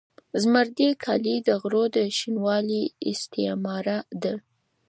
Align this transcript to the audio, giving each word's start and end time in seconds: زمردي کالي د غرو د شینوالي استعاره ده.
زمردي 0.41 0.89
کالي 1.03 1.35
د 1.47 1.49
غرو 1.61 1.83
د 1.95 1.97
شینوالي 2.17 2.83
استعاره 3.09 3.97
ده. 4.21 4.33